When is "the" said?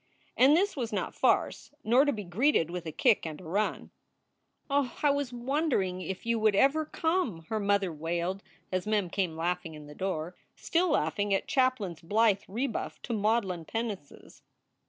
9.85-9.93